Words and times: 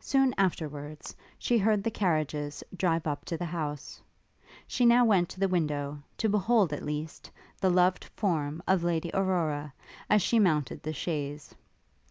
Soon 0.00 0.34
afterwards, 0.38 1.14
she 1.38 1.58
heard 1.58 1.84
the 1.84 1.90
carriages 1.90 2.64
drive 2.74 3.06
up 3.06 3.26
to 3.26 3.36
the 3.36 3.44
house. 3.44 4.00
She 4.66 4.86
now 4.86 5.04
went 5.04 5.28
to 5.28 5.38
the 5.38 5.48
window, 5.48 6.02
to 6.16 6.30
behold, 6.30 6.72
at 6.72 6.82
least, 6.82 7.30
the 7.60 7.68
loved 7.68 8.04
form 8.16 8.62
of 8.66 8.82
Lady 8.82 9.10
Aurora 9.12 9.74
as 10.08 10.22
she 10.22 10.38
mounted 10.38 10.82
the 10.82 10.94
chaise. 10.94 11.54